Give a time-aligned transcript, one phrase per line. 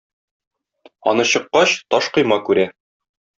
[1.11, 2.65] Аны чыккач, таш койма күрә.